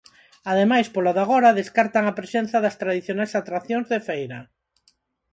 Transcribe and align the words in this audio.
Ademais, 0.51 0.87
polo 0.95 1.11
de 1.15 1.21
agora 1.25 1.57
descartan 1.59 2.03
a 2.07 2.17
presenza 2.19 2.57
das 2.65 2.75
tradicionais 2.81 3.31
atraccións 3.41 3.87
de 3.93 3.99
feira. 4.07 4.39